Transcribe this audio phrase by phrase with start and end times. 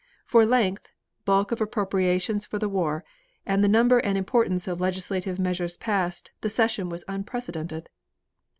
[0.25, 0.89] For length,
[1.25, 3.03] bulk of appropriations for the war
[3.45, 7.87] and the number and importance of legislative measures passed, the session was unprecedented.